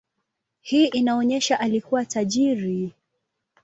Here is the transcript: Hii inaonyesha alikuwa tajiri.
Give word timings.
Hii 0.61 0.87
inaonyesha 0.87 1.59
alikuwa 1.59 2.05
tajiri. 2.05 2.93